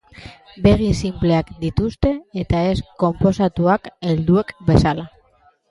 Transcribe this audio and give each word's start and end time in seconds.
Begi 0.67 0.87
sinpleak 0.99 1.51
dituzte, 1.65 2.15
eta 2.45 2.65
ez 2.73 2.75
konposatuak 3.05 3.95
helduek 4.11 4.57
bezala. 4.73 5.11